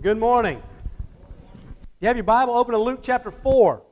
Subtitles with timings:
[0.00, 0.60] Good morning.
[2.00, 3.82] You have your Bible open to Luke chapter 4.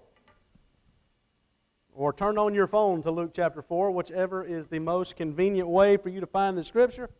[1.95, 5.99] Or turn on your phone to Luke chapter 4, whichever is the most convenient way
[5.99, 7.11] for you to find the scripture.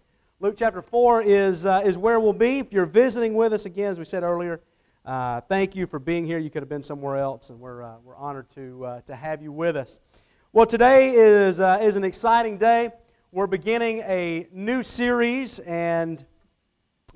[0.41, 2.59] Luke chapter 4 is, uh, is where we'll be.
[2.59, 4.61] If you're visiting with us, again, as we said earlier,
[5.05, 6.39] uh, thank you for being here.
[6.39, 9.43] You could have been somewhere else, and we're, uh, we're honored to, uh, to have
[9.43, 10.01] you with us.
[10.53, 12.91] Well, today is, uh, is an exciting day.
[13.31, 16.25] We're beginning a new series, and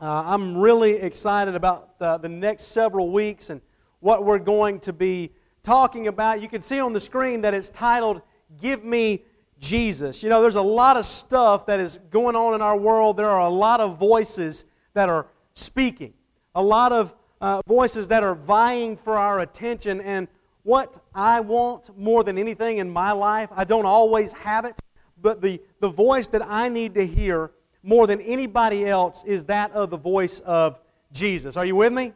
[0.01, 3.61] uh, I'm really excited about the, the next several weeks and
[4.01, 5.31] what we're going to be
[5.63, 6.43] talking about.
[6.43, 8.21] You can see on the screen that it's titled
[8.61, 9.25] Give Me
[9.61, 10.23] Jesus.
[10.23, 13.17] You know, there's a lot of stuff that is going on in our world.
[13.17, 14.65] There are a lot of voices
[14.95, 16.13] that are speaking,
[16.55, 20.01] a lot of uh, voices that are vying for our attention.
[20.01, 20.27] And
[20.65, 24.79] what I want more than anything in my life, I don't always have it,
[25.21, 27.53] but the, the voice that I need to hear
[27.85, 30.81] more than anybody else is that of the voice of
[31.13, 31.57] Jesus.
[31.57, 32.15] Are you with me?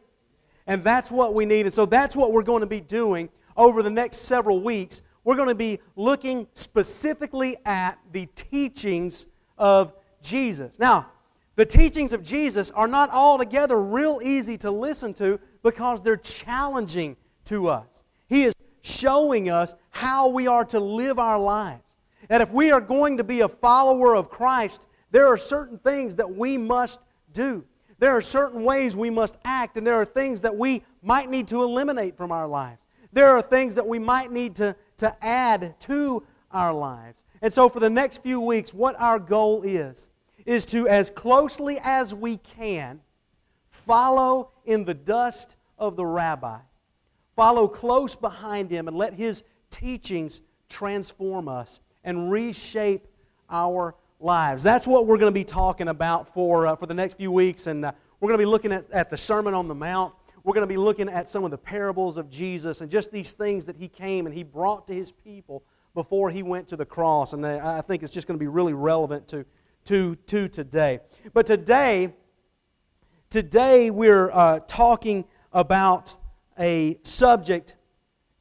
[0.67, 1.65] And that's what we need.
[1.65, 5.01] And so that's what we're going to be doing over the next several weeks.
[5.23, 9.27] We're going to be looking specifically at the teachings
[9.57, 10.79] of Jesus.
[10.79, 11.07] Now,
[11.55, 17.17] the teachings of Jesus are not altogether real easy to listen to because they're challenging
[17.45, 18.03] to us.
[18.27, 21.83] He is showing us how we are to live our lives.
[22.29, 26.15] And if we are going to be a follower of Christ, there are certain things
[26.15, 26.99] that we must
[27.33, 27.63] do.
[27.99, 31.47] There are certain ways we must act, and there are things that we might need
[31.49, 32.81] to eliminate from our lives.
[33.11, 37.23] There are things that we might need to, to add to our lives.
[37.41, 40.09] And so, for the next few weeks, what our goal is,
[40.45, 43.01] is to, as closely as we can,
[43.69, 46.59] follow in the dust of the rabbi.
[47.35, 53.07] Follow close behind him and let his teachings transform us and reshape
[53.49, 54.63] our lives.
[54.63, 57.67] That's what we're going to be talking about for, uh, for the next few weeks.
[57.67, 60.13] And uh, we're going to be looking at, at the Sermon on the Mount.
[60.43, 63.31] We're going to be looking at some of the parables of Jesus and just these
[63.33, 66.85] things that he came and he brought to his people before he went to the
[66.85, 67.33] cross.
[67.33, 69.45] And I think it's just going to be really relevant to,
[69.85, 70.99] to, to today.
[71.33, 72.13] But today,
[73.29, 76.15] today we're uh, talking about
[76.57, 77.75] a subject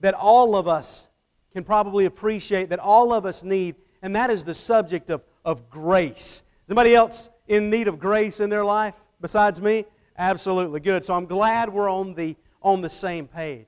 [0.00, 1.08] that all of us
[1.52, 5.70] can probably appreciate, that all of us need, and that is the subject of of
[5.70, 6.42] grace.
[6.64, 9.84] Is anybody else in need of grace in their life besides me?
[10.16, 10.80] Absolutely.
[10.80, 11.04] Good.
[11.04, 13.66] So I'm glad we're on the, on the same page.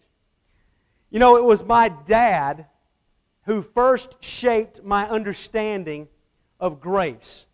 [1.10, 2.66] You know, it was my dad
[3.46, 6.08] who first shaped my understanding
[6.58, 7.46] of grace.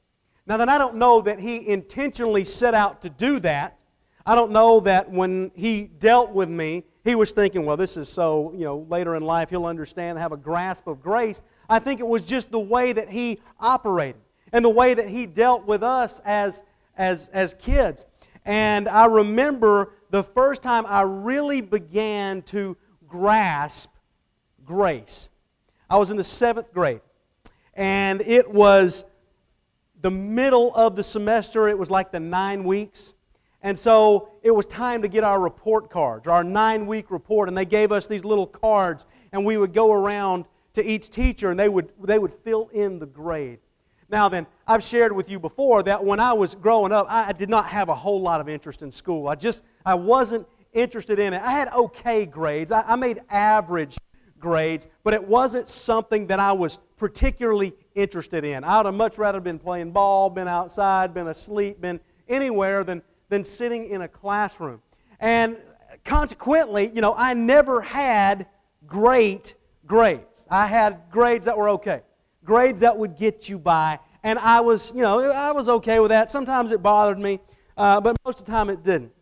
[0.47, 3.79] Now, then, I don't know that he intentionally set out to do that.
[4.25, 8.09] I don't know that when he dealt with me, he was thinking, well, this is
[8.09, 11.43] so, you know, later in life he'll understand, have a grasp of grace.
[11.69, 14.21] I think it was just the way that he operated
[14.53, 16.63] and the way that he dealt with us as,
[16.97, 18.07] as, as kids.
[18.45, 22.77] And I remember the first time I really began to
[23.09, 23.91] grasp
[24.65, 25.29] grace.
[25.91, 27.01] I was in the seventh grade,
[27.75, 29.05] and it was
[30.01, 31.69] the middle of the semester.
[31.69, 33.15] It was like the nine weeks.
[33.63, 37.49] And so it was time to get our report cards, our nine week report.
[37.49, 40.45] And they gave us these little cards, and we would go around
[40.77, 43.59] to each teacher and they would, they would fill in the grade.
[44.09, 47.51] Now, then, I've shared with you before that when I was growing up, I did
[47.51, 49.27] not have a whole lot of interest in school.
[49.27, 51.43] I just, I wasn't interested in it.
[51.43, 53.97] I had okay grades, I, I made average
[54.39, 58.63] grades, but it wasn't something that I was particularly interested in.
[58.63, 61.99] I would have much rather been playing ball, been outside, been asleep, been
[62.29, 64.83] anywhere than, than sitting in a classroom.
[65.21, 65.57] And
[66.05, 68.47] consequently, you know, I never had
[68.87, 69.55] great
[69.87, 70.36] grades.
[70.51, 72.03] I had grades that were okay,
[72.45, 73.99] grades that would get you by.
[74.23, 76.31] And I was, you know, I was okay with that.
[76.31, 77.41] Sometimes it bothered me,
[77.77, 79.13] uh, but most of the time it didn't.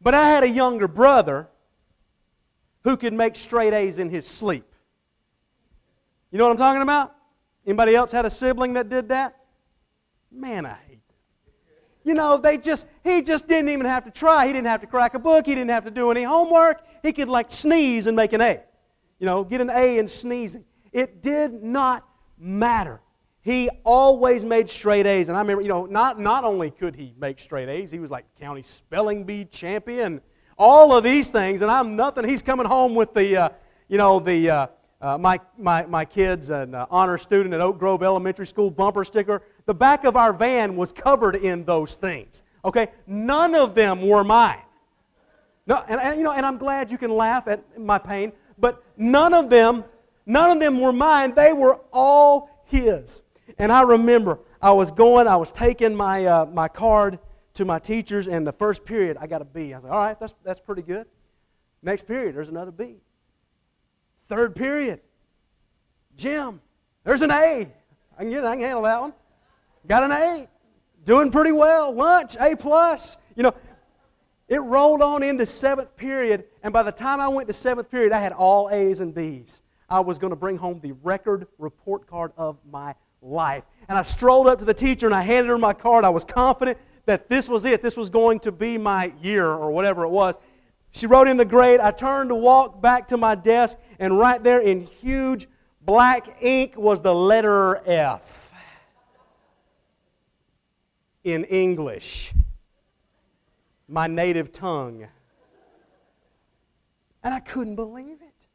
[0.00, 1.48] But I had a younger brother
[2.84, 4.64] who could make straight A's in his sleep.
[6.30, 7.14] You know what I'm talking about?
[7.66, 9.36] Anybody else had a sibling that did that?
[10.30, 11.14] Man, I hate that.
[12.04, 14.46] You know, they just, he just didn't even have to try.
[14.46, 15.46] He didn't have to crack a book.
[15.46, 16.82] He didn't have to do any homework.
[17.02, 18.62] He could like sneeze and make an A
[19.18, 20.64] you know, get an A in sneezing.
[20.92, 22.06] It did not
[22.38, 23.00] matter.
[23.40, 25.28] He always made straight A's.
[25.28, 28.10] And I remember, you know, not, not only could he make straight A's, he was
[28.10, 30.20] like county spelling bee champion,
[30.58, 31.62] all of these things.
[31.62, 32.28] And I'm nothing.
[32.28, 33.48] He's coming home with the, uh,
[33.88, 34.66] you know, the, uh,
[35.00, 39.04] uh, my, my, my kid's an uh, honor student at Oak Grove Elementary School bumper
[39.04, 39.42] sticker.
[39.66, 42.42] The back of our van was covered in those things.
[42.64, 42.88] Okay?
[43.06, 44.58] None of them were mine.
[45.68, 48.32] No, and, and, you know, and I'm glad you can laugh at my pain
[48.96, 49.84] none of them,
[50.24, 51.34] none of them were mine.
[51.34, 53.22] They were all his.
[53.58, 57.18] And I remember I was going, I was taking my, uh, my card
[57.54, 59.72] to my teachers, and the first period I got a B.
[59.72, 61.06] I was like, all right, that's, that's pretty good.
[61.82, 62.96] Next period, there's another B.
[64.28, 65.00] Third period,
[66.16, 66.60] Jim,
[67.04, 67.68] there's an A.
[68.18, 69.12] I can get I can handle that one.
[69.86, 70.48] Got an A.
[71.04, 71.92] Doing pretty well.
[71.92, 73.16] Lunch, A plus.
[73.36, 73.54] You know,
[74.48, 78.12] it rolled on into seventh period, and by the time I went to seventh period,
[78.12, 79.62] I had all A's and B's.
[79.88, 83.64] I was going to bring home the record report card of my life.
[83.88, 86.04] And I strolled up to the teacher and I handed her my card.
[86.04, 87.82] I was confident that this was it.
[87.82, 90.36] This was going to be my year or whatever it was.
[90.90, 91.78] She wrote in the grade.
[91.78, 95.46] I turned to walk back to my desk, and right there in huge
[95.80, 98.52] black ink was the letter F
[101.22, 102.32] in English,
[103.88, 105.06] my native tongue.
[107.22, 108.46] And I couldn't believe it.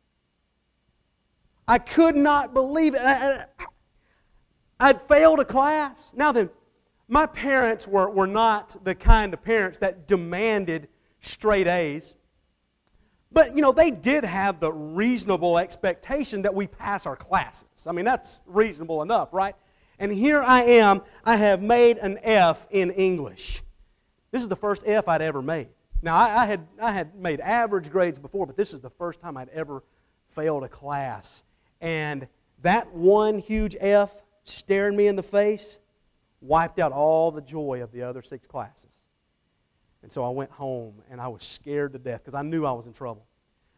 [1.68, 3.48] I could not believe it.
[4.80, 6.14] I'd failed a class.
[6.16, 6.50] Now then,
[7.08, 10.88] my parents were, were not the kind of parents that demanded
[11.20, 12.16] straight A's.
[13.34, 17.88] But, you know, they did have the reasonable expectation that we pass our classes.
[17.88, 19.56] I mean, that's reasonable enough, right?
[20.00, 23.62] And here I am, I have made an F in English.
[24.32, 25.68] This is the first F I'd ever made.
[26.02, 29.22] Now, I, I had, I had made average grades before, but this is the first
[29.22, 29.84] time I'd ever
[30.30, 31.44] failed a class.
[31.80, 32.28] And
[32.62, 35.80] that one huge F staring me in the face
[36.40, 39.04] wiped out all the joy of the other six classes.
[40.02, 42.72] And so I went home and I was scared to death because I knew I
[42.72, 43.26] was in trouble.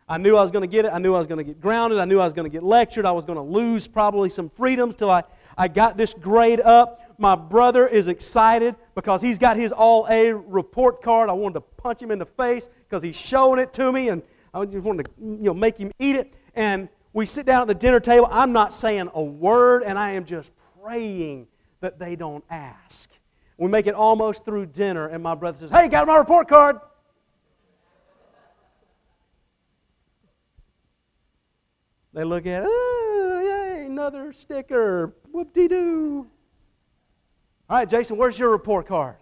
[0.07, 0.91] I knew I was going to get it.
[0.94, 2.00] I knew I was going to get grounded.
[2.00, 3.05] I knew I was going to get lectured.
[3.05, 5.23] I was going to lose probably some freedoms till I,
[5.57, 7.01] I got this grade up.
[7.18, 11.30] My brother is excited because he's got his all A report card.
[11.30, 14.21] I wanted to punch him in the face because he's showing it to me and
[14.54, 16.33] I just wanted to you know, make him eat it.
[16.56, 18.27] And we sit down at the dinner table.
[18.31, 20.51] I'm not saying a word and I am just
[20.81, 21.48] praying
[21.80, 23.10] that they don't ask.
[23.57, 26.77] We make it almost through dinner, and my brother says, Hey, got my report card?
[32.13, 33.42] They look at, oh,
[33.75, 35.15] yay, another sticker.
[35.31, 36.27] Whoop de doo.
[37.69, 39.15] All right, Jason, where's your report card?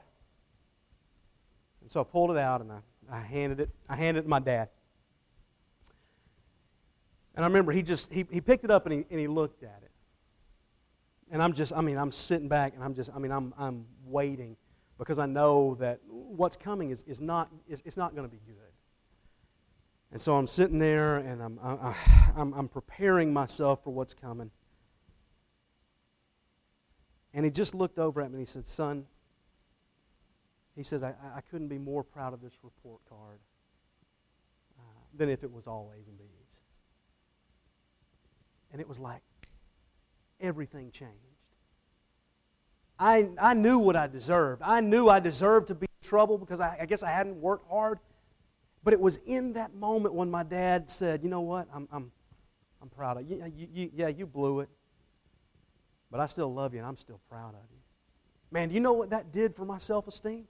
[1.82, 2.80] And so I pulled it out and I,
[3.10, 3.70] I handed it.
[3.88, 4.70] I handed it to my dad.
[7.36, 9.64] And I remember he just he, he picked it up and he, and he looked
[9.64, 9.92] at it.
[11.32, 13.86] And I'm just, I mean, I'm sitting back and I'm just, I mean, I'm, I'm
[14.06, 14.58] waiting
[14.98, 18.42] because I know that what's coming is, is not, is, it's not going to be
[18.46, 18.56] good.
[20.12, 21.96] And so I'm sitting there and I'm, I,
[22.36, 24.52] I'm, I'm preparing myself for what's coming.
[27.34, 29.06] And he just looked over at me and he said, Son,
[30.76, 33.40] he says, I, I couldn't be more proud of this report card
[34.78, 34.84] uh,
[35.18, 36.62] than if it was all A's and B's.
[38.72, 39.22] And it was like,
[40.40, 41.16] everything changed.
[42.98, 44.62] I, I knew what I deserved.
[44.64, 47.70] I knew I deserved to be in trouble because I, I guess I hadn't worked
[47.70, 48.00] hard.
[48.84, 51.68] But it was in that moment when my dad said, You know what?
[51.74, 52.12] I'm, I'm,
[52.82, 53.44] I'm proud of you.
[53.56, 53.92] You, you.
[53.94, 54.70] Yeah, you blew it.
[56.12, 57.78] But I still love you and I'm still proud of you.
[58.52, 60.46] Man, do you know what that did for my self esteem?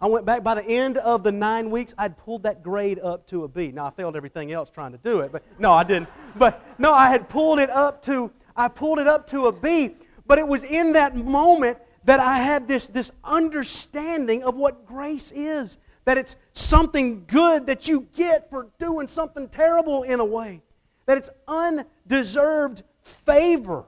[0.00, 3.26] I went back by the end of the nine weeks, I'd pulled that grade up
[3.28, 3.70] to a B.
[3.70, 6.08] Now I failed everything else trying to do it, but no, I didn't.
[6.34, 9.96] But no, I had pulled it up to I pulled it up to a B.
[10.26, 15.32] But it was in that moment that I had this, this understanding of what grace
[15.32, 15.78] is.
[16.04, 20.62] That it's something good that you get for doing something terrible in a way.
[21.06, 23.84] That it's undeserved favor.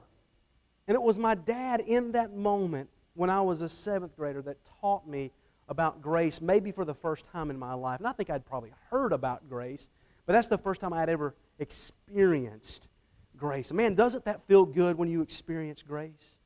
[0.87, 4.57] And it was my dad in that moment when I was a seventh grader that
[4.81, 5.31] taught me
[5.67, 7.99] about grace, maybe for the first time in my life.
[7.99, 9.89] And I think I'd probably heard about grace,
[10.25, 12.87] but that's the first time I'd ever experienced
[13.35, 13.73] grace.
[13.73, 16.37] Man, doesn't that feel good when you experience grace?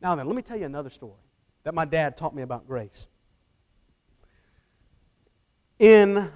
[0.00, 1.20] Now then, let me tell you another story
[1.64, 3.06] that my dad taught me about grace.
[5.78, 6.30] In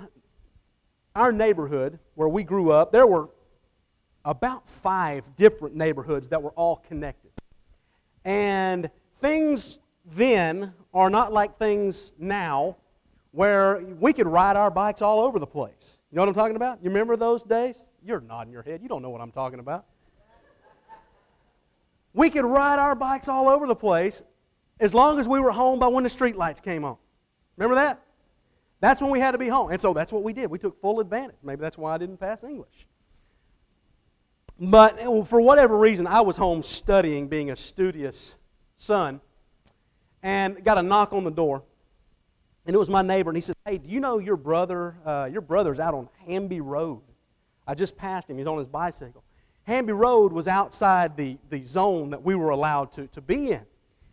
[1.15, 3.31] our neighborhood where we grew up, there were
[4.25, 7.20] about five different neighborhoods that were all connected.
[8.25, 12.77] And things then are not like things now
[13.33, 15.99] where we could ride our bikes all over the place.
[16.11, 16.83] You know what I'm talking about?
[16.83, 17.89] You remember those days?
[18.05, 18.83] You're nodding your head.
[18.83, 19.85] You don't know what I'm talking about.
[22.13, 24.23] We could ride our bikes all over the place
[24.81, 26.97] as long as we were home by when the street lights came on.
[27.57, 28.03] Remember that?
[28.81, 29.71] That's when we had to be home.
[29.71, 30.51] And so that's what we did.
[30.51, 31.37] We took full advantage.
[31.43, 32.87] Maybe that's why I didn't pass English.
[34.61, 38.37] But for whatever reason, I was home studying, being a studious
[38.77, 39.23] son,
[40.23, 41.63] and got a knock on the door.
[42.67, 44.97] And it was my neighbor, and he said, Hey, do you know your brother?
[45.05, 47.01] Uh, your brother's out on Hamby Road.
[47.67, 48.37] I just passed him.
[48.37, 49.25] He's on his bicycle.
[49.65, 53.63] Hamby Road was outside the, the zone that we were allowed to, to be in.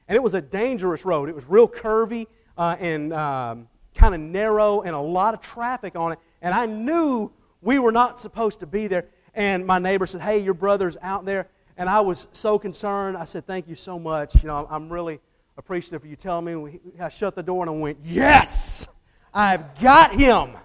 [0.07, 1.27] And it was a dangerous road.
[1.27, 2.27] It was real curvy.
[2.57, 6.19] uh, and um, kind of narrow and a lot of traffic on it.
[6.41, 9.07] And I knew we were not supposed to be there.
[9.37, 11.47] And my neighbor said, Hey, your brother's out there.
[11.77, 13.15] And I was so concerned.
[13.15, 14.41] I said, Thank you so much.
[14.41, 15.19] You know, I'm really
[15.57, 16.79] appreciative for you telling me.
[16.99, 18.87] I shut the door and I went, Yes,
[19.31, 20.57] I've got him.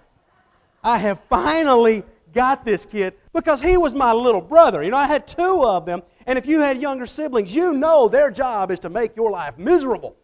[0.83, 2.03] I have finally
[2.33, 4.81] got this kid because he was my little brother.
[4.81, 6.01] You know, I had two of them.
[6.25, 9.55] And if you had younger siblings, you know their job is to make your life
[9.59, 10.15] miserable.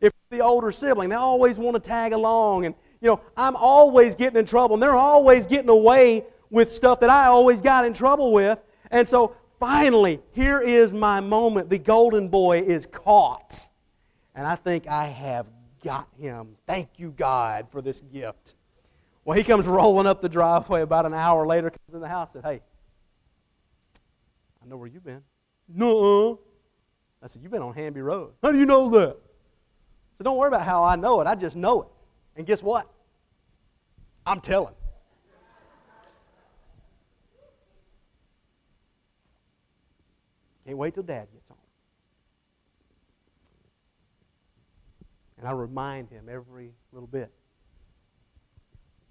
[0.00, 2.66] If the older sibling, they always want to tag along.
[2.66, 4.74] And, you know, I'm always getting in trouble.
[4.74, 8.60] And they're always getting away with stuff that I always got in trouble with.
[8.92, 11.70] And so finally, here is my moment.
[11.70, 13.68] The golden boy is caught.
[14.34, 15.46] And I think I have
[15.82, 16.56] got him.
[16.66, 18.54] Thank you, God, for this gift.
[19.24, 22.34] Well, he comes rolling up the driveway about an hour later, comes in the house
[22.34, 22.60] and said, Hey,
[24.62, 25.22] I know where you've been.
[25.68, 26.38] No.
[27.22, 28.32] I said, You've been on Hamby Road.
[28.42, 29.16] How do you know that?
[30.18, 31.26] Said, Don't worry about how I know it.
[31.26, 31.88] I just know it.
[32.36, 32.90] And guess what?
[34.26, 34.74] I'm telling.
[40.64, 41.58] Can't wait till Dad gets home.
[45.38, 47.32] And I remind him every little bit.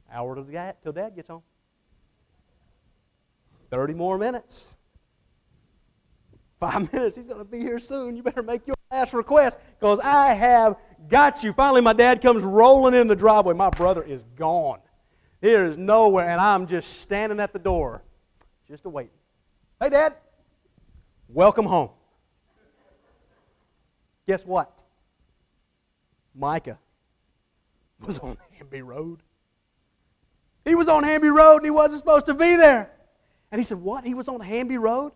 [0.10, 1.44] Hour till dad, till dad gets home.
[3.70, 4.78] 30 more minutes.
[6.60, 7.16] Five minutes.
[7.16, 8.16] He's going to be here soon.
[8.16, 10.78] You better make your last request because I have
[11.10, 11.54] got you.
[11.54, 13.54] Finally, my dad comes rolling in the driveway.
[13.54, 14.80] My brother is gone.
[15.42, 18.04] There is nowhere, and I'm just standing at the door,
[18.68, 19.12] just waiting.
[19.82, 20.14] Hey, Dad,
[21.34, 21.90] welcome home.
[24.28, 24.84] Guess what?
[26.34, 26.80] Micah
[28.06, 29.22] was on Hamby Road.
[30.66, 32.92] He was on Hamby Road and he wasn't supposed to be there.
[33.52, 34.06] And he said, What?
[34.06, 35.12] He was on Hamby Road?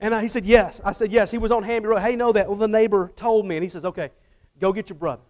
[0.00, 0.80] And he said, Yes.
[0.84, 2.00] I said, Yes, he was on Hamby Road.
[2.00, 2.48] Hey, know that.
[2.48, 3.56] Well, the neighbor told me.
[3.56, 4.10] And he says, Okay,
[4.60, 5.22] go get your brother.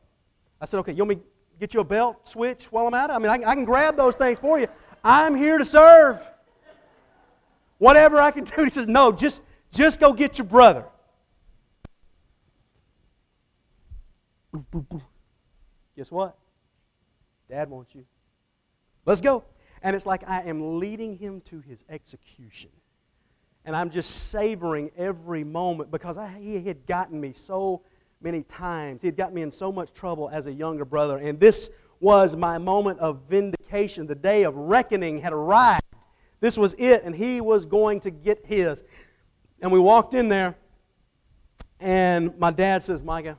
[0.60, 1.24] I said, Okay, you want me
[1.60, 3.12] get you a belt switch while I'm at it?
[3.12, 4.66] I mean, I, I can grab those things for you.
[5.04, 6.18] I'm here to serve.
[7.78, 8.64] Whatever I can do.
[8.64, 9.42] He says, No, just,
[9.72, 10.84] just go get your brother.
[15.96, 16.36] Guess what?
[17.48, 18.04] Dad wants you.
[19.04, 19.44] Let's go.
[19.82, 22.70] And it's like I am leading him to his execution.
[23.64, 27.82] And I'm just savoring every moment because I, he had gotten me so
[28.20, 29.02] many times.
[29.02, 31.18] He had got me in so much trouble as a younger brother.
[31.18, 31.70] And this
[32.00, 34.06] was my moment of vindication.
[34.06, 35.82] The day of reckoning had arrived.
[36.40, 38.84] This was it, and he was going to get his.
[39.60, 40.56] And we walked in there,
[41.80, 43.38] and my dad says, Micah,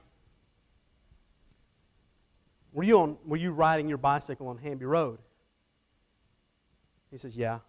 [2.73, 5.19] were you, on, were you riding your bicycle on Hamby Road?
[7.11, 7.59] He says, Yeah.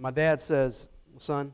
[0.00, 1.52] And my dad says, well, Son,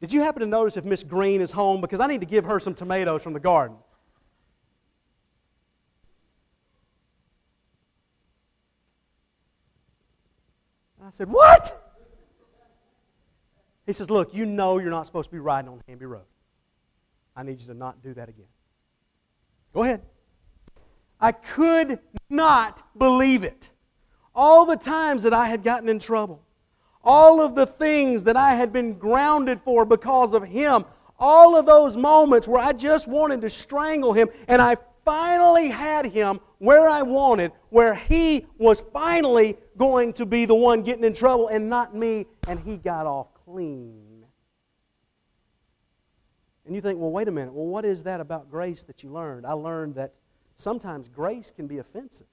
[0.00, 1.82] did you happen to notice if Miss Green is home?
[1.82, 3.76] Because I need to give her some tomatoes from the garden.
[11.06, 11.82] I said, What?
[13.86, 16.24] He says, Look, you know you're not supposed to be riding on Hamby Road.
[17.36, 18.46] I need you to not do that again.
[19.72, 20.02] Go ahead.
[21.20, 23.70] I could not believe it.
[24.34, 26.42] All the times that I had gotten in trouble,
[27.04, 30.84] all of the things that I had been grounded for because of him,
[31.20, 36.04] all of those moments where I just wanted to strangle him, and I finally had
[36.04, 41.14] him where I wanted, where he was finally going to be the one getting in
[41.14, 44.26] trouble and not me, and he got off clean.
[46.66, 47.54] And you think, well, wait a minute.
[47.54, 49.46] Well, what is that about grace that you learned?
[49.46, 50.12] I learned that
[50.56, 52.26] sometimes grace can be offensive.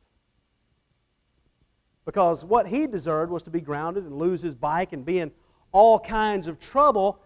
[2.05, 5.31] Because what he deserved was to be grounded and lose his bike and be in
[5.71, 7.19] all kinds of trouble,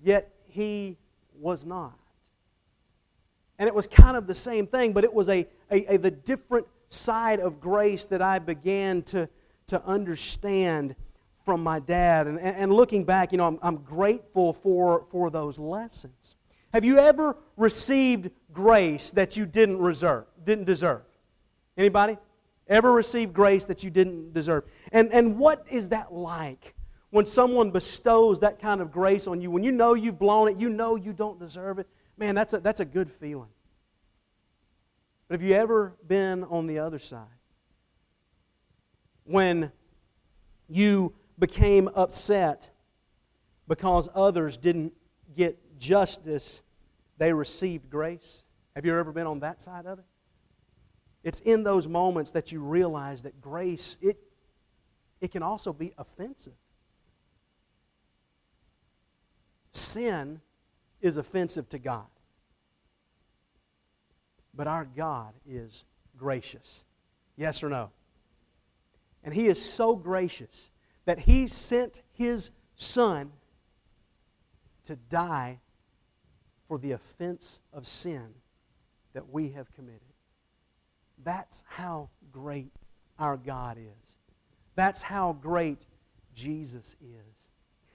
[0.00, 0.96] yet he
[1.34, 1.98] was not.
[3.58, 6.10] And it was kind of the same thing, but it was a, a, a the
[6.10, 9.28] different side of grace that I began to,
[9.68, 10.94] to understand
[11.44, 12.26] from my dad.
[12.26, 16.36] And, and looking back, you know, I'm, I'm grateful for, for those lessons.
[16.72, 21.02] Have you ever received grace that you didn't reserve, didn't deserve?
[21.76, 22.18] Anybody?
[22.68, 24.64] Ever received grace that you didn't deserve?
[24.92, 26.74] And, and what is that like
[27.10, 29.50] when someone bestows that kind of grace on you?
[29.50, 31.88] When you know you've blown it, you know you don't deserve it.
[32.18, 33.48] Man, that's a, that's a good feeling.
[35.28, 37.26] But have you ever been on the other side?
[39.24, 39.70] When
[40.68, 42.70] you became upset
[43.68, 44.94] because others didn't
[45.36, 46.62] get justice,
[47.18, 48.42] they received grace.
[48.74, 50.04] Have you ever been on that side of it?
[51.22, 54.18] It's in those moments that you realize that grace, it,
[55.20, 56.54] it can also be offensive.
[59.72, 60.40] Sin
[61.00, 62.06] is offensive to God.
[64.54, 65.84] But our God is
[66.16, 66.84] gracious.
[67.36, 67.90] Yes or no?
[69.22, 70.70] And He is so gracious
[71.04, 73.32] that He sent His Son
[74.84, 75.60] to die
[76.66, 78.28] for the offense of sin
[79.12, 80.00] that we have committed.
[81.24, 82.72] That's how great
[83.18, 84.18] our God is.
[84.74, 85.86] That's how great
[86.34, 87.37] Jesus is.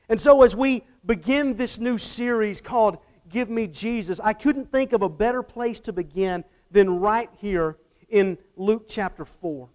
[0.10, 2.98] And so, as we begin this new series called
[3.30, 7.78] Give Me Jesus, I couldn't think of a better place to begin than right here
[8.10, 9.70] in Luke chapter 4.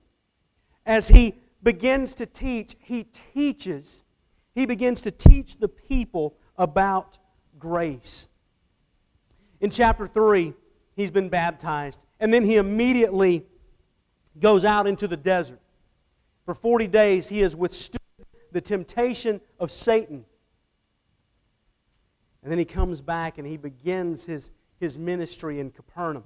[0.87, 3.04] As he begins to teach, he
[3.35, 4.04] teaches,
[4.54, 7.18] he begins to teach the people about
[7.58, 8.28] grace.
[9.61, 10.52] In chapter 3,
[10.94, 13.44] he's been baptized, and then he immediately
[14.38, 15.61] goes out into the desert.
[16.44, 18.00] For 40 days, he has withstood
[18.52, 20.25] the temptation of Satan.
[22.43, 26.25] And then he comes back and he begins his, his ministry in Capernaum.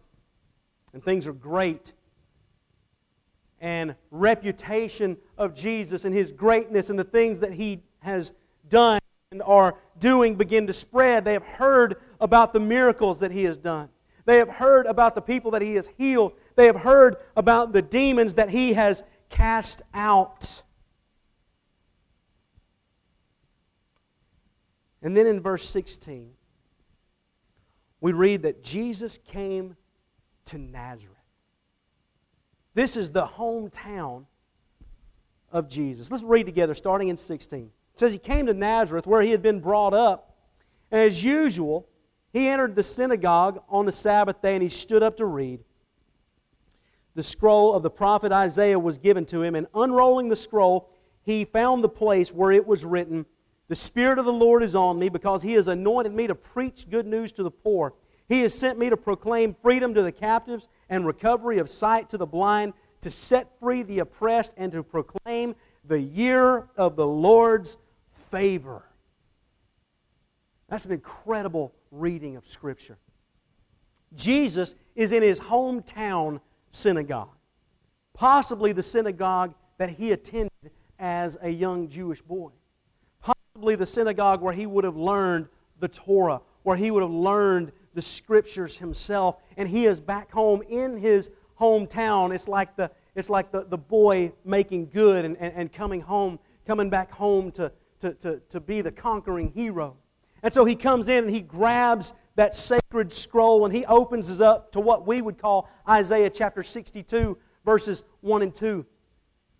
[0.92, 1.92] And things are great.
[3.60, 8.32] And reputation of Jesus and his greatness and the things that he has
[8.68, 9.00] done
[9.30, 11.24] and are doing begin to spread.
[11.24, 13.88] They have heard about the miracles that he has done.
[14.24, 16.32] They have heard about the people that he has healed.
[16.54, 20.62] They have heard about the demons that he has cast out.
[25.02, 26.30] And then in verse 16,
[28.00, 29.76] we read that Jesus came
[30.46, 31.16] to Nazareth.
[32.74, 34.24] This is the hometown
[35.50, 36.10] of Jesus.
[36.10, 37.70] Let's read together, starting in 16.
[37.94, 40.36] It says, He came to Nazareth where he had been brought up.
[40.90, 41.88] And as usual,
[42.32, 45.60] he entered the synagogue on the Sabbath day and he stood up to read.
[47.14, 50.88] The scroll of the prophet Isaiah was given to him, and unrolling the scroll,
[51.24, 53.26] he found the place where it was written,
[53.68, 56.90] The Spirit of the Lord is on me because he has anointed me to preach
[56.90, 57.94] good news to the poor.
[58.28, 62.18] He has sent me to proclaim freedom to the captives and recovery of sight to
[62.18, 67.76] the blind, to set free the oppressed, and to proclaim the year of the Lord's
[68.12, 68.84] favor.
[70.68, 72.98] That's an incredible reading of Scripture.
[74.14, 77.36] Jesus is in his hometown synagogue,
[78.14, 82.50] possibly the synagogue that he attended as a young Jewish boy,
[83.62, 85.48] the synagogue where he would have learned
[85.80, 90.62] the Torah, where he would have learned the Scriptures himself, and he is back home
[90.68, 92.34] in his hometown.
[92.34, 96.38] It's like the, it's like the, the boy making good and, and, and coming home,
[96.66, 97.70] coming back home to,
[98.00, 99.96] to, to, to be the conquering hero.
[100.42, 104.40] And so he comes in and he grabs that sacred scroll and he opens us
[104.40, 108.84] up to what we would call Isaiah chapter 62, verses 1 and 2.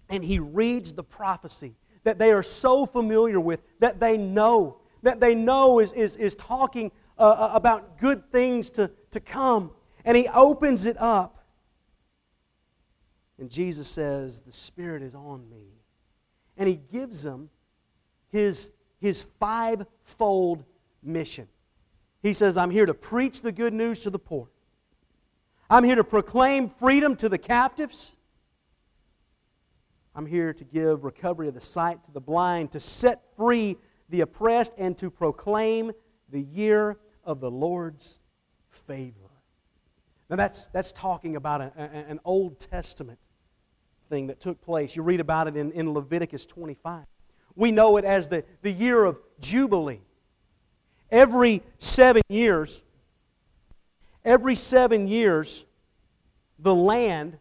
[0.08, 5.20] And he reads the prophecy that they are so familiar with, that they know, that
[5.20, 9.70] they know is, is, is talking uh, uh about good things to, to come.
[10.04, 11.44] And he opens it up.
[13.38, 15.66] And Jesus says, The Spirit is on me.
[16.56, 17.50] And he gives them
[18.30, 20.64] his, his fivefold
[21.02, 21.48] mission.
[22.22, 24.48] He says, I'm here to preach the good news to the poor.
[25.68, 28.16] I'm here to proclaim freedom to the captives.
[30.14, 33.76] I'm here to give recovery of the sight to the blind, to set free
[34.08, 35.92] the oppressed, and to proclaim
[36.28, 38.18] the year of the Lord's
[38.68, 39.30] favor.
[40.28, 43.18] Now, that's, that's talking about a, a, an Old Testament
[44.08, 44.96] thing that took place.
[44.96, 47.04] You read about it in, in Leviticus 25.
[47.54, 50.00] We know it as the, the year of Jubilee
[51.12, 52.82] every seven years,
[54.24, 55.64] every seven years,
[56.58, 57.38] the land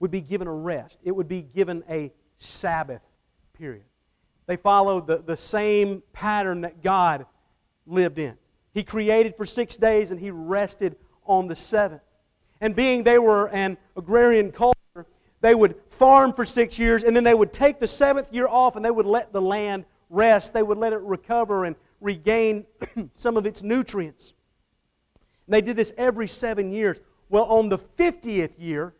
[0.00, 0.98] would be given a rest.
[1.02, 3.02] It would be given a Sabbath
[3.52, 3.84] period.
[4.46, 7.26] They followed the, the same pattern that God
[7.86, 8.36] lived in.
[8.72, 12.02] He created for six days and he rested on the seventh.
[12.60, 15.06] And being they were an agrarian culture,
[15.40, 18.76] they would farm for six years and then they would take the seventh year off
[18.76, 20.54] and they would let the land rest.
[20.54, 22.66] They would let it recover and regain
[23.16, 24.32] some of its nutrients.
[25.46, 27.00] And they did this every seven years.
[27.28, 28.94] Well, on the 50th year,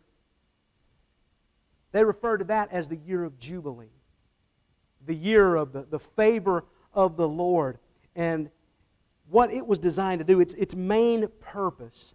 [1.91, 3.91] they refer to that as the year of Jubilee,
[5.05, 7.77] the year of the, the favor of the Lord.
[8.15, 8.49] And
[9.29, 12.13] what it was designed to do, its, its main purpose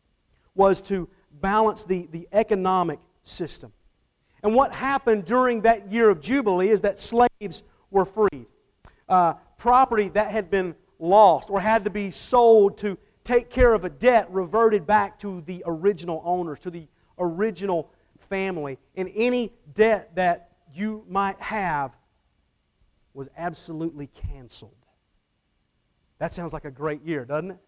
[0.55, 1.09] was to
[1.41, 3.73] balance the, the economic system.
[4.43, 8.47] And what happened during that year of Jubilee is that slaves were freed
[9.09, 13.85] uh, property that had been lost or had to be sold to take care of
[13.85, 16.87] a debt reverted back to the original owners, to the
[17.19, 18.79] original family.
[18.97, 21.97] And any debt that you might have
[23.13, 24.73] was absolutely canceled.
[26.19, 27.59] That sounds like a great year, doesn't it?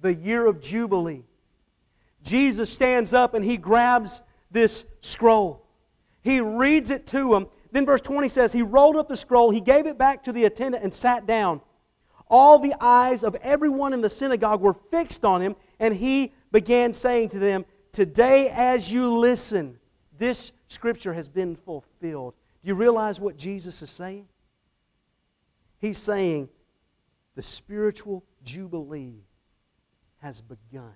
[0.00, 1.24] The year of Jubilee.
[2.22, 5.66] Jesus stands up and he grabs this scroll.
[6.22, 7.46] He reads it to him.
[7.72, 10.44] Then verse 20 says, He rolled up the scroll, he gave it back to the
[10.44, 11.60] attendant, and sat down.
[12.28, 16.92] All the eyes of everyone in the synagogue were fixed on him, and he began
[16.92, 19.78] saying to them, Today, as you listen,
[20.18, 22.34] this scripture has been fulfilled.
[22.62, 24.28] Do you realize what Jesus is saying?
[25.78, 26.48] He's saying,
[27.34, 29.24] The spiritual jubilee
[30.18, 30.94] has begun.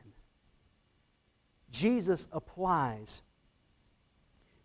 [1.71, 3.23] Jesus applies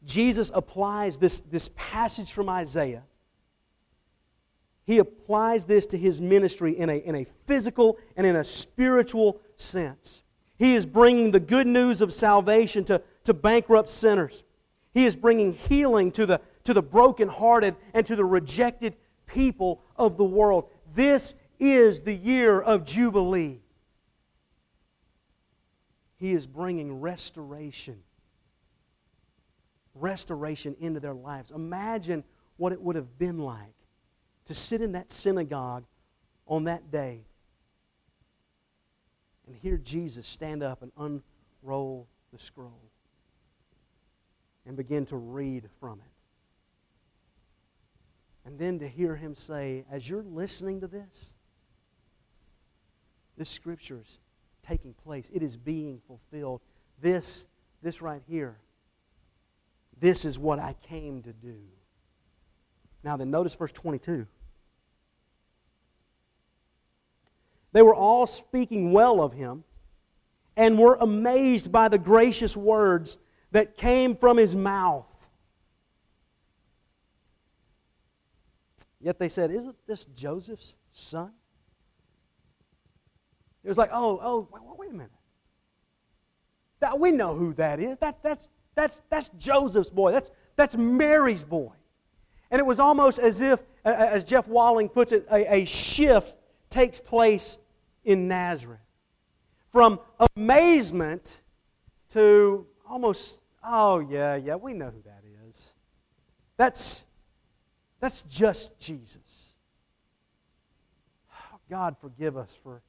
[0.06, 3.04] Jesus applies this, this passage from Isaiah.
[4.86, 9.39] He applies this to his ministry in a, in a physical and in a spiritual
[9.58, 10.24] sense.
[10.62, 14.43] He is bringing the good news of salvation to, to bankrupt sinners.
[14.93, 18.95] He is bringing healing to the, to the brokenhearted and to the rejected
[19.26, 20.69] people of the world.
[20.93, 23.62] This is the year of Jubilee.
[26.17, 27.97] He is bringing restoration
[29.95, 31.50] restoration into their lives.
[31.50, 32.24] Imagine
[32.58, 33.74] what it would have been like
[34.45, 35.86] to sit in that synagogue
[36.45, 37.24] on that day
[39.52, 41.22] and hear Jesus stand up and
[41.64, 42.80] unroll the scroll
[44.66, 46.06] and begin to read from it.
[48.46, 51.34] And then to hear him say, as you're listening to this,
[53.38, 54.20] this scripture is
[54.62, 55.30] taking place.
[55.34, 56.62] It is being fulfilled.
[57.02, 57.48] This,
[57.82, 58.58] this right here
[60.02, 61.58] this is what I came to do.
[63.04, 64.26] Now, then, notice verse 22.
[67.74, 69.64] They were all speaking well of him
[70.58, 73.18] and were amazed by the gracious words
[73.52, 75.06] that came from his mouth.
[79.00, 81.32] Yet they said, Isn't this Joseph's son?
[83.64, 85.12] It was like, oh, oh, wait, wait a minute.
[86.80, 87.98] That, we know who that is.
[87.98, 90.12] That, that's, that's, that's Joseph's boy.
[90.12, 91.72] That's, that's Mary's boy.
[92.50, 96.36] And it was almost as if, as Jeff Walling puts it, a, a shift
[96.72, 97.60] takes place
[98.04, 98.80] in Nazareth.
[99.72, 100.00] From
[100.36, 101.42] amazement
[102.10, 105.76] to almost, oh, yeah, yeah, we know who that is.
[106.58, 107.06] That's,
[108.00, 109.54] that's just Jesus.
[111.70, 112.82] God, forgive us for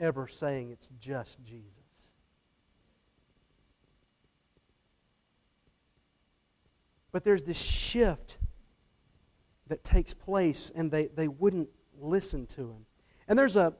[0.00, 2.14] ever saying it's just Jesus.
[7.12, 8.38] But there's this shift
[9.68, 12.86] that takes place, and they, they wouldn't listen to him.
[13.28, 13.74] And there's a,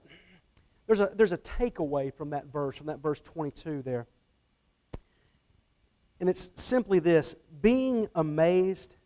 [0.87, 4.07] there's, a, there's a takeaway from that verse, from that verse 22 there.
[6.21, 8.97] And it's simply this being amazed,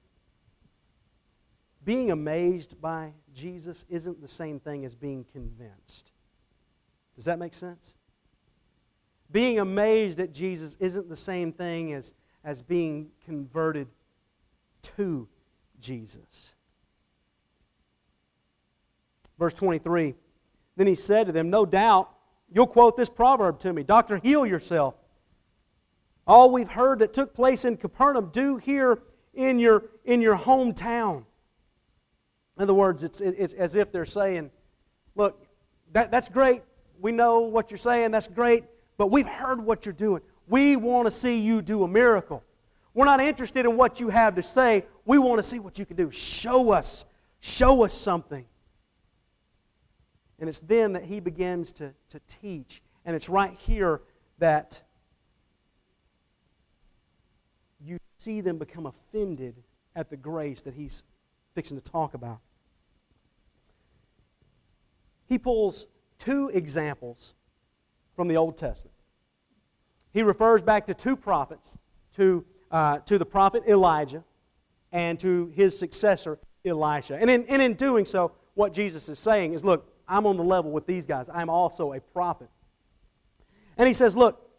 [1.85, 6.13] being amazed by Jesus isn't the same thing as being convinced.
[7.15, 7.97] Does that make sense?
[9.31, 12.15] Being amazed at Jesus isn't the same thing as,
[12.45, 13.89] as being converted
[14.97, 15.29] to
[15.81, 16.56] Jesus.
[19.39, 20.15] Verse 23
[20.77, 22.11] Then he said to them, No doubt
[22.53, 24.95] you'll quote this proverb to me Doctor, heal yourself.
[26.27, 29.01] All we've heard that took place in Capernaum, do here
[29.33, 31.25] in your, in your hometown.
[32.57, 34.51] In other words, it's, it's as if they're saying,
[35.15, 35.47] Look,
[35.93, 36.63] that, that's great.
[37.01, 38.11] We know what you're saying.
[38.11, 38.65] That's great.
[38.97, 40.23] But we've heard what you're doing.
[40.49, 42.43] We want to see you do a miracle.
[42.95, 44.87] We're not interested in what you have to say.
[45.05, 46.11] We want to see what you can do.
[46.11, 47.05] Show us.
[47.41, 48.47] Show us something.
[50.39, 52.83] And it's then that he begins to, to teach.
[53.05, 54.03] And it's right here
[54.39, 54.83] that
[57.81, 59.63] you see them become offended
[59.95, 61.03] at the grace that he's
[61.55, 62.41] fixing to talk about.
[65.27, 65.87] He pulls
[66.19, 67.35] two examples
[68.15, 68.95] from the Old Testament.
[70.13, 71.77] He refers back to two prophets,
[72.17, 74.25] to uh, to the prophet Elijah
[74.93, 77.17] and to his successor, Elisha.
[77.17, 80.45] And in, and in doing so, what Jesus is saying is look, I'm on the
[80.45, 81.29] level with these guys.
[81.33, 82.49] I'm also a prophet.
[83.77, 84.51] And he says, look,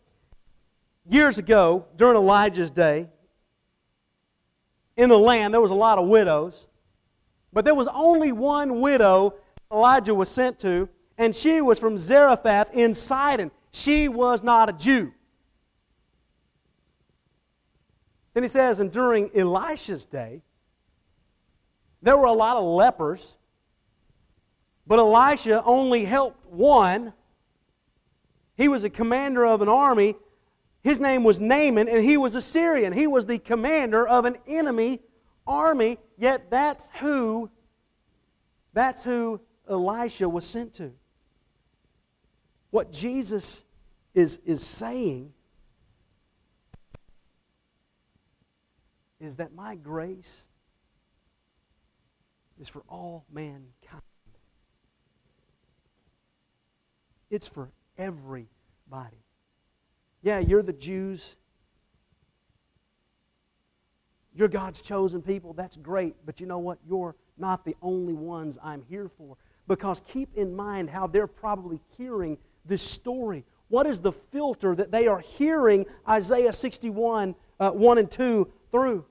[1.10, 3.10] years ago, during Elijah's day,
[4.96, 6.68] in the land, there was a lot of widows,
[7.54, 9.36] but there was only one widow
[9.72, 13.52] Elijah was sent to, and she was from Zarephath in Sidon.
[13.72, 15.14] She was not a Jew.
[18.34, 20.44] Then he says, and during Elisha's day,
[22.02, 23.38] there were a lot of lepers,
[24.88, 27.14] but Elisha only helped one.
[28.56, 30.16] He was a commander of an army.
[30.82, 32.94] His name was Naaman, and he was a Syrian.
[32.94, 35.02] He was the commander of an enemy
[35.46, 37.50] army, yet that's who,
[38.74, 40.94] that's who Elisha was sent to.
[42.70, 43.64] What Jesus
[44.14, 45.34] is, is saying
[49.20, 50.48] is that my grace
[52.60, 54.02] is for all mankind.
[57.30, 58.48] It's for everybody.
[60.22, 61.36] Yeah, you're the Jews.
[64.34, 65.54] You're God's chosen people.
[65.54, 66.16] That's great.
[66.26, 66.80] But you know what?
[66.88, 69.38] You're not the only ones I'm here for.
[69.68, 73.46] Because keep in mind how they're probably hearing this story.
[73.70, 79.06] What is the filter that they are hearing Isaiah 61, uh, 1 and 2 through?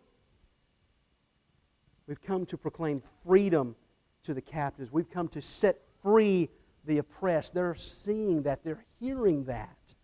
[2.07, 3.75] We've come to proclaim freedom
[4.23, 4.93] to the captives.
[4.93, 6.49] We've come to set free
[6.87, 7.55] the oppressed.
[7.55, 9.95] They're seeing that, they're hearing that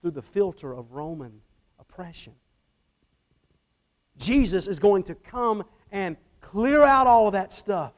[0.00, 1.40] through the filter of Roman
[1.78, 2.34] oppression.
[4.18, 7.92] Jesus is going to come and clear out all of that stuff.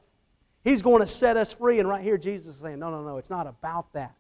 [0.65, 1.79] He's going to set us free.
[1.79, 4.15] And right here, Jesus is saying, No, no, no, it's not about that.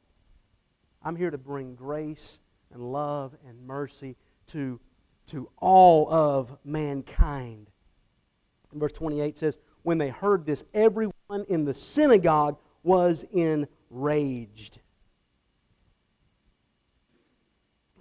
[1.03, 2.41] I'm here to bring grace
[2.73, 4.17] and love and mercy
[4.49, 4.81] to,
[5.29, 7.71] to all of mankind.
[8.71, 11.13] And verse 28 says, When they heard this, everyone
[11.49, 14.81] in the synagogue was enraged.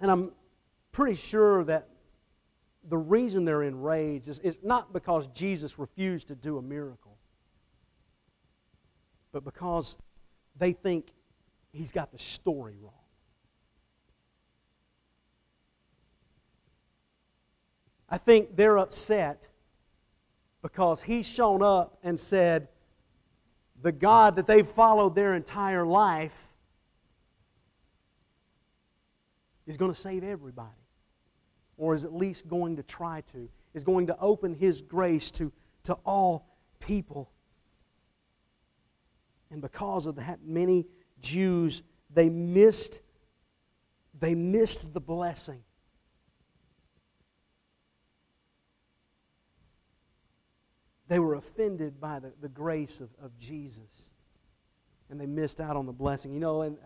[0.00, 0.32] And I'm
[0.92, 1.88] pretty sure that
[2.88, 7.18] the reason they're enraged is, is not because Jesus refused to do a miracle,
[9.32, 9.96] but because
[10.56, 11.12] they think
[11.72, 12.92] he's got the story wrong.
[18.08, 19.48] I think they're upset
[20.62, 22.68] because he's shown up and said,
[23.82, 26.48] the God that they've followed their entire life
[29.66, 30.68] is going to save everybody,
[31.76, 35.52] or is at least going to try to, is going to open his grace to,
[35.84, 37.30] to all people.
[39.50, 40.86] And because of that, many
[41.20, 43.00] Jews, they missed,
[44.18, 45.62] they missed the blessing.
[51.08, 54.10] They were offended by the, the grace of, of Jesus.
[55.10, 56.32] And they missed out on the blessing.
[56.32, 56.76] You know, and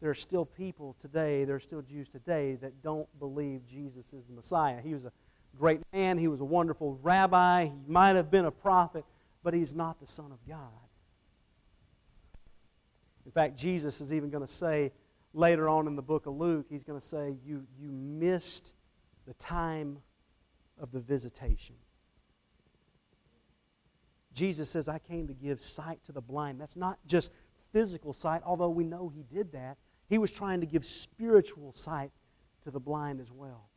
[0.00, 4.26] there are still people today, there are still Jews today that don't believe Jesus is
[4.26, 4.80] the Messiah.
[4.82, 5.12] He was a
[5.58, 9.04] great man, he was a wonderful rabbi, he might have been a prophet,
[9.42, 10.68] but he's not the Son of God.
[13.24, 14.92] In fact, Jesus is even going to say
[15.32, 18.72] later on in the book of Luke, he's going to say, You, you missed
[19.26, 19.98] the time
[20.78, 21.76] of the visitation.
[24.34, 26.60] Jesus says, I came to give sight to the blind.
[26.60, 27.30] That's not just
[27.72, 29.78] physical sight, although we know he did that.
[30.08, 32.10] He was trying to give spiritual sight
[32.64, 33.68] to the blind as well.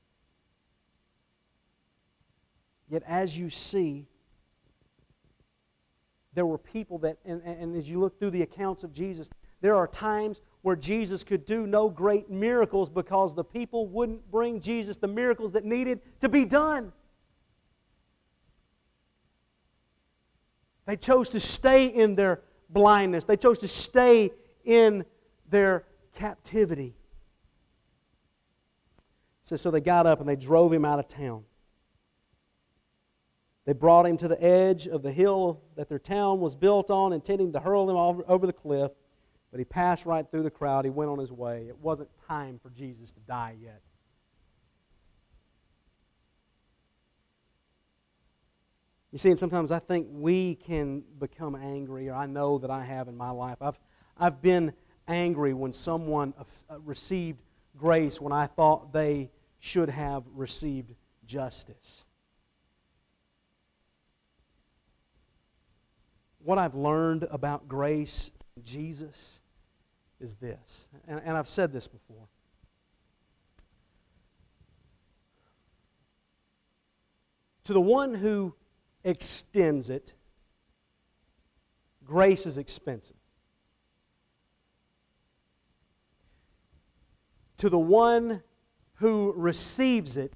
[2.89, 4.07] Yet, as you see,
[6.33, 9.29] there were people that, and, and as you look through the accounts of Jesus,
[9.61, 14.61] there are times where Jesus could do no great miracles because the people wouldn't bring
[14.61, 16.93] Jesus the miracles that needed to be done.
[20.88, 24.32] They chose to stay in their blindness, they chose to stay
[24.63, 25.06] in
[25.50, 25.84] their
[26.15, 26.95] captivity.
[29.43, 31.43] It says, so they got up and they drove him out of town.
[33.65, 37.12] They brought him to the edge of the hill that their town was built on,
[37.12, 38.91] intending to hurl him over the cliff.
[39.52, 40.86] But he passed right through the crowd.
[40.86, 41.65] He went on his way.
[41.67, 43.82] It wasn't time for Jesus to die yet.
[49.11, 52.83] You see, and sometimes I think we can become angry, or I know that I
[52.83, 53.57] have in my life.
[53.61, 53.79] I've,
[54.17, 54.73] I've been
[55.07, 57.39] angry when someone uh, received
[57.77, 60.93] grace when I thought they should have received
[61.25, 62.03] justice.
[66.39, 68.31] What I've learned about grace
[68.63, 69.41] Jesus
[70.19, 72.27] is this, and, and I've said this before.
[77.65, 78.55] To the one who
[79.07, 80.13] extends it,
[82.03, 83.15] grace is expensive.
[87.57, 88.43] To the one
[88.95, 90.33] who receives it,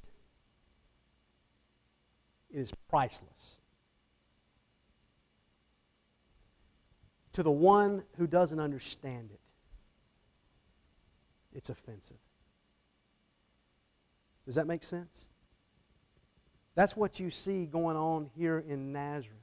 [2.50, 3.60] it is priceless.
[7.34, 9.40] To the one who doesn't understand it,
[11.54, 12.18] it's offensive.
[14.46, 15.28] Does that make sense?
[16.76, 19.38] That's what you see going on here in Nazareth.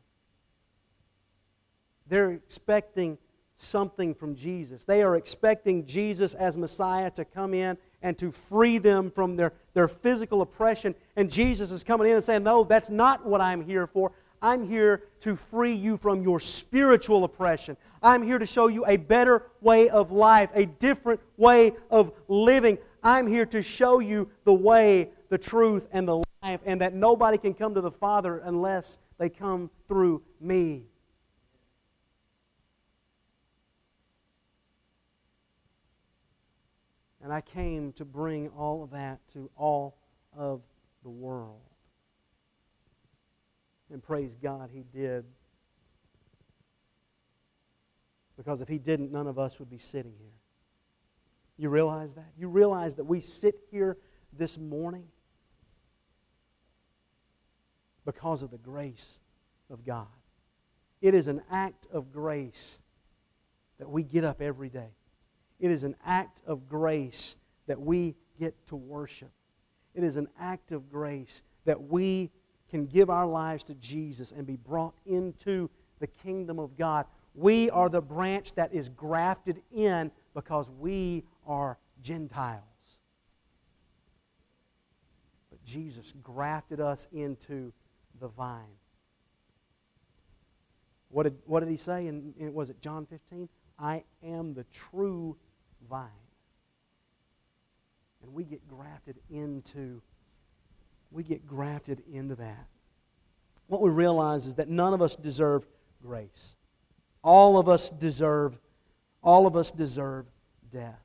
[2.09, 3.19] They're expecting
[3.57, 4.85] something from Jesus.
[4.85, 9.53] They are expecting Jesus as Messiah to come in and to free them from their,
[9.75, 10.95] their physical oppression.
[11.17, 14.13] And Jesus is coming in and saying, No, that's not what I'm here for.
[14.41, 17.77] I'm here to free you from your spiritual oppression.
[18.01, 22.79] I'm here to show you a better way of life, a different way of living.
[23.03, 27.39] I'm here to show you the way, the truth, and the life, and that nobody
[27.39, 30.85] can come to the Father unless they come through me.
[37.23, 39.99] And I came to bring all of that to all
[40.37, 40.63] of
[41.03, 41.61] the world.
[43.93, 45.25] And praise God, He did.
[48.37, 50.29] Because if He didn't, none of us would be sitting here.
[51.57, 52.31] You realize that?
[52.39, 53.99] You realize that we sit here
[54.33, 55.09] this morning
[58.09, 59.21] because of the grace
[59.69, 60.07] of God.
[61.03, 62.81] It is an act of grace
[63.79, 64.95] that we get up every day.
[65.61, 69.31] It is an act of grace that we get to worship.
[69.95, 72.31] It is an act of grace that we
[72.71, 75.69] can give our lives to Jesus and be brought into
[75.99, 77.05] the kingdom of God.
[77.35, 82.63] We are the branch that is grafted in because we are Gentiles.
[85.51, 87.71] But Jesus grafted us into
[88.21, 88.79] the vine.
[91.11, 92.07] What did, what did he say?
[92.07, 93.49] And was it John 15?
[93.79, 95.37] I am the true
[95.89, 96.09] vine.
[98.23, 100.03] And we get grafted into
[101.11, 102.67] we get grafted into that.
[103.67, 105.67] What we realize is that none of us deserve
[106.03, 106.55] grace.
[107.23, 108.59] All of us deserve
[109.23, 110.27] all of us deserve
[110.71, 111.03] death.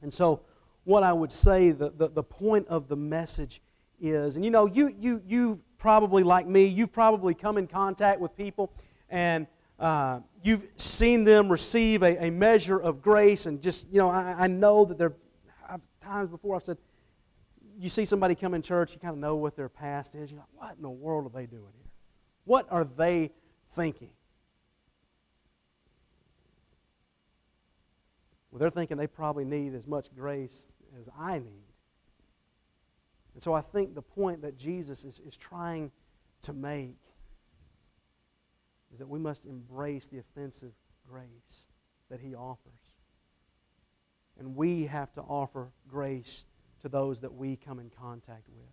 [0.00, 0.40] And so
[0.84, 3.60] what I would say the, the, the point of the message
[4.02, 8.20] is, and you know, you you you probably like me, you've probably come in contact
[8.20, 8.72] with people
[9.08, 9.46] and
[9.82, 14.36] uh, you've seen them receive a, a, measure of grace, and just, you know, I,
[14.38, 15.14] I know that there
[15.68, 16.78] are times before I've said,
[17.78, 20.30] you see somebody come in church, you kind of know what their past is.
[20.30, 21.90] You're like, what in the world are they doing here?
[22.44, 23.32] What are they
[23.74, 24.10] thinking?
[28.52, 31.71] Well, they're thinking they probably need as much grace as I need.
[33.34, 35.90] And so I think the point that Jesus is, is trying
[36.42, 36.98] to make
[38.92, 40.72] is that we must embrace the offensive
[41.08, 41.66] grace
[42.10, 42.72] that He offers.
[44.38, 46.44] And we have to offer grace
[46.82, 48.68] to those that we come in contact with.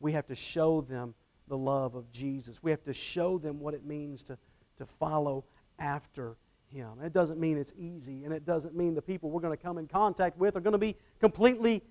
[0.00, 1.14] We have to show them
[1.48, 2.62] the love of Jesus.
[2.62, 4.36] We have to show them what it means to,
[4.78, 5.44] to follow
[5.78, 6.36] after
[6.68, 7.00] Him.
[7.02, 9.78] It doesn't mean it's easy, and it doesn't mean the people we're going to come
[9.78, 11.82] in contact with are going to be completely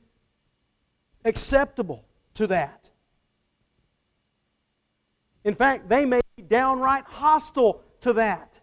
[1.26, 2.90] acceptable to that.
[5.44, 8.60] In fact, they may be downright hostile to that.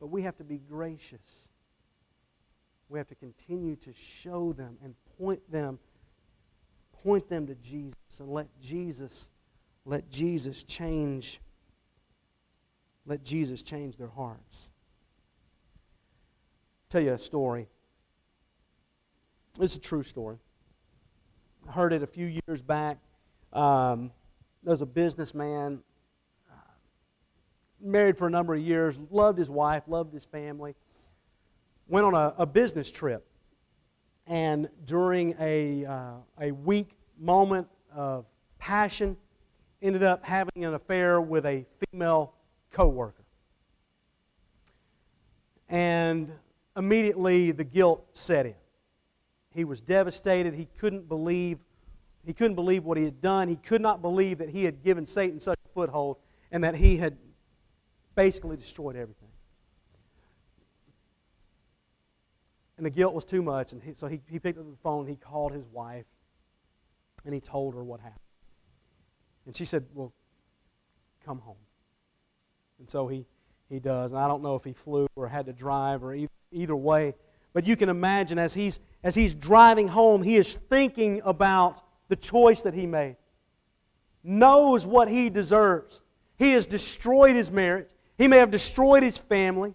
[0.00, 1.48] But we have to be gracious.
[2.88, 5.78] We have to continue to show them and point them
[7.04, 9.28] point them to Jesus and let Jesus
[9.84, 11.40] let Jesus change
[13.04, 14.68] let Jesus change their hearts.
[16.84, 17.66] I'll tell you a story.
[19.60, 20.38] Is a true story.
[21.68, 22.98] Heard it a few years back.
[23.52, 24.10] Um,
[24.64, 25.80] was a businessman,
[26.50, 26.54] uh,
[27.80, 30.74] married for a number of years, loved his wife, loved his family,
[31.88, 33.26] went on a, a business trip.
[34.26, 38.24] And during a, uh, a weak moment of
[38.58, 39.16] passion,
[39.82, 42.34] ended up having an affair with a female
[42.70, 43.24] coworker.
[45.68, 46.30] And
[46.76, 48.54] immediately the guilt set in.
[49.54, 50.54] He was devastated.
[50.54, 51.58] He couldn't believe
[52.24, 53.48] he couldn't believe what he had done.
[53.48, 56.18] He could not believe that he had given Satan such a foothold
[56.52, 57.16] and that he had
[58.14, 59.28] basically destroyed everything.
[62.76, 65.06] And the guilt was too much, and he, so he, he picked up the phone,
[65.06, 66.06] he called his wife,
[67.24, 68.18] and he told her what happened.
[69.46, 70.12] And she said, Well,
[71.24, 71.56] come home.
[72.78, 73.26] And so he,
[73.68, 74.12] he does.
[74.12, 77.14] And I don't know if he flew or had to drive or either, either way.
[77.52, 82.16] But you can imagine as he's, as he's driving home, he is thinking about the
[82.16, 83.16] choice that he made,
[84.22, 86.00] knows what he deserves.
[86.38, 89.74] He has destroyed his marriage, he may have destroyed his family.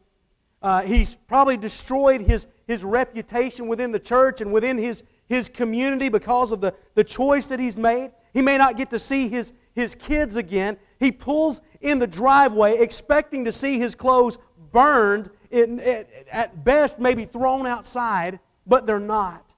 [0.59, 6.09] Uh, he's probably destroyed his, his reputation within the church and within his, his community
[6.09, 8.11] because of the, the choice that he's made.
[8.33, 10.77] He may not get to see his, his kids again.
[10.99, 14.39] He pulls in the driveway expecting to see his clothes
[14.71, 19.55] burned, in, at, at best, maybe thrown outside, but they're not.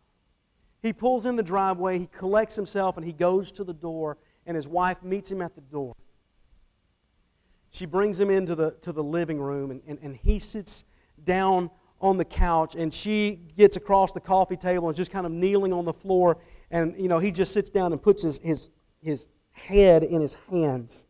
[0.82, 4.56] He pulls in the driveway, he collects himself, and he goes to the door, and
[4.56, 5.96] his wife meets him at the door.
[7.72, 10.86] She brings him into the, to the living room, and, and, and he sits
[11.24, 11.70] down
[12.02, 15.32] on the couch, and she gets across the coffee table and is just kind of
[15.32, 16.38] kneeling on the floor.
[16.72, 18.70] And, you know, he just sits down and puts his, his,
[19.02, 21.06] his head in his hands.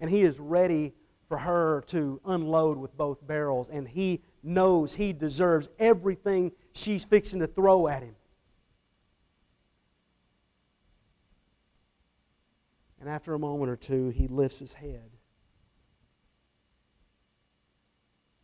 [0.00, 0.92] And he is ready
[1.28, 3.68] for her to unload with both barrels.
[3.68, 8.14] And he knows he deserves everything she's fixing to throw at him.
[13.00, 15.10] And after a moment or two, he lifts his head.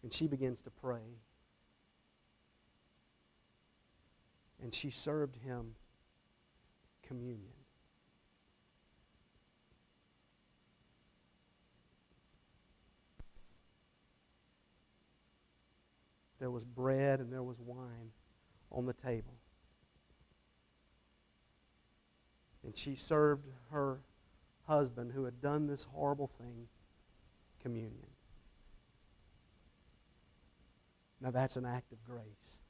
[0.03, 1.19] And she begins to pray.
[4.63, 5.75] And she served him
[7.03, 7.60] communion.
[16.41, 18.11] There was bread and there was wine
[18.73, 19.35] on the table.
[22.65, 24.01] And she served her
[24.67, 26.67] husband who had done this horrible thing
[27.63, 28.07] communion.
[31.21, 32.61] Now that's an act of grace.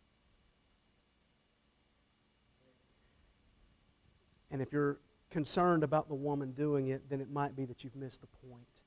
[4.50, 4.98] And if you're
[5.30, 8.82] concerned about the woman doing it, then it might be that you've missed the point.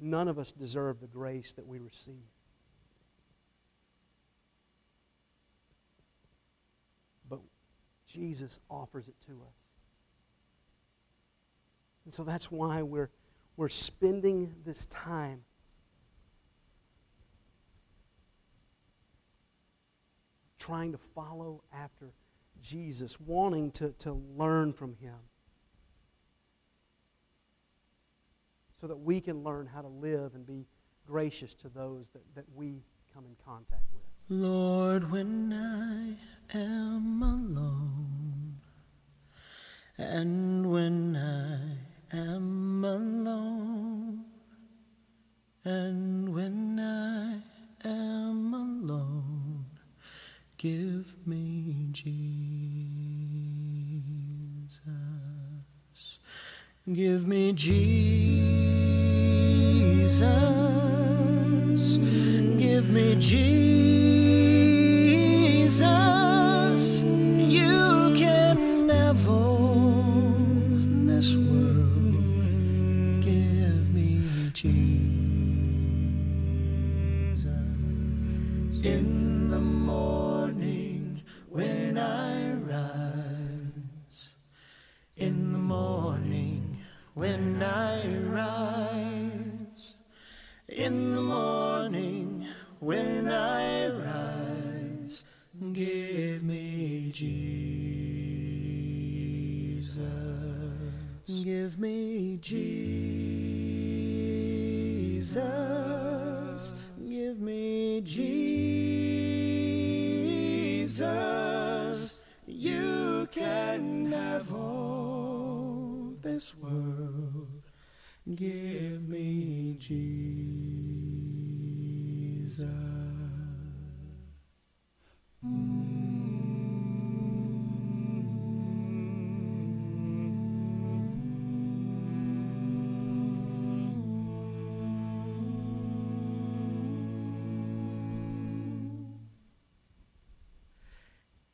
[0.00, 2.14] None of us deserve the grace that we receive.
[7.28, 7.40] But
[8.06, 9.54] Jesus offers it to us.
[12.04, 13.10] And so that's why we're,
[13.56, 15.42] we're spending this time
[20.58, 22.12] trying to follow after
[22.62, 25.16] Jesus, wanting to, to learn from him.
[28.80, 30.66] So that we can learn how to live and be
[31.06, 34.04] gracious to those that, that we come in contact with.
[34.28, 38.60] Lord, when I am alone,
[39.96, 44.24] and when I am alone,
[45.64, 47.40] and when I
[47.88, 49.64] am alone,
[50.56, 53.17] give me Jesus.
[56.94, 57.78] Give me Jesus.
[62.56, 63.77] Give me Jesus.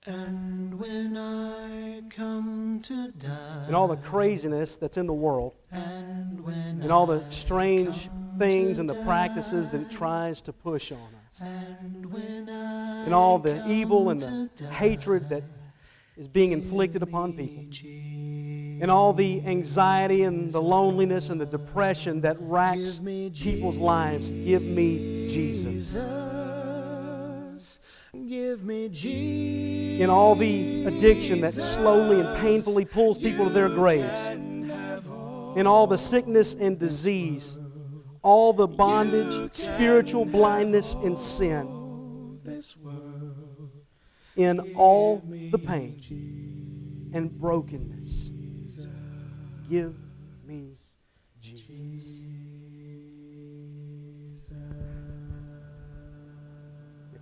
[0.07, 6.45] And when I come to die, And all the craziness that's in the world, and
[6.45, 10.99] when and all the strange things and the practices that it tries to push on
[10.99, 15.43] us, and when I and all the evil and the hatred that
[16.19, 17.65] is being inflicted upon people,
[18.83, 24.63] and all the anxiety and the loneliness and the depression that racks people's lives, give
[24.63, 25.97] me Jesus.
[28.29, 30.01] Give me Jesus.
[30.01, 34.27] In all the addiction that slowly and painfully pulls people to their graves,
[35.57, 37.59] in all the sickness and disease,
[38.23, 41.67] all the bondage, spiritual blindness, and sin,
[44.37, 48.31] in all the pain and brokenness.
[49.69, 49.95] Give
[50.47, 50.75] me
[51.41, 52.14] Jesus.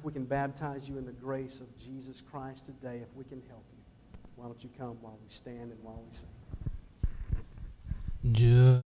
[0.03, 3.41] If we can baptize you in the grace of Jesus Christ today, if we can
[3.49, 3.79] help you,
[4.35, 6.29] why don't you come while we stand and while we sing?
[8.33, 8.83] Just